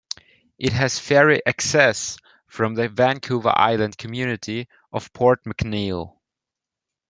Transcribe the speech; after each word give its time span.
It 0.57 0.73
has 0.73 0.97
ferry 0.97 1.45
access 1.45 2.17
from 2.47 2.73
the 2.73 2.89
Vancouver 2.89 3.53
Island 3.55 3.99
community 3.99 4.67
of 4.91 5.13
Port 5.13 5.43
McNeill. 5.43 6.17